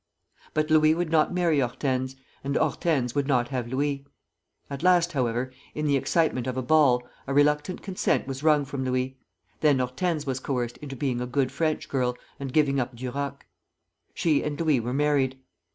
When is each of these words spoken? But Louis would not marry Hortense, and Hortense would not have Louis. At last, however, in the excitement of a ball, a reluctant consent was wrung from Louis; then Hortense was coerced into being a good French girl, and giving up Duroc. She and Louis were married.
But 0.55 0.71
Louis 0.71 0.95
would 0.95 1.11
not 1.11 1.31
marry 1.31 1.59
Hortense, 1.59 2.15
and 2.43 2.55
Hortense 2.55 3.13
would 3.13 3.27
not 3.27 3.49
have 3.49 3.67
Louis. 3.67 4.07
At 4.67 4.81
last, 4.81 5.11
however, 5.11 5.51
in 5.75 5.85
the 5.85 5.95
excitement 5.95 6.47
of 6.47 6.57
a 6.57 6.63
ball, 6.63 7.07
a 7.27 7.35
reluctant 7.35 7.83
consent 7.83 8.25
was 8.25 8.41
wrung 8.41 8.65
from 8.65 8.83
Louis; 8.83 9.19
then 9.59 9.77
Hortense 9.77 10.25
was 10.25 10.39
coerced 10.39 10.77
into 10.77 10.95
being 10.95 11.21
a 11.21 11.27
good 11.27 11.51
French 11.51 11.87
girl, 11.87 12.15
and 12.39 12.51
giving 12.51 12.79
up 12.79 12.95
Duroc. 12.95 13.45
She 14.15 14.41
and 14.43 14.59
Louis 14.59 14.79
were 14.79 14.91
married. 14.91 15.39